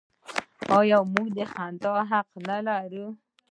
[0.79, 3.07] آیا موږ د خندا حق نلرو؟